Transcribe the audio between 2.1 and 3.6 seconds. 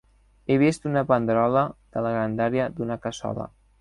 grandària d’una cassola.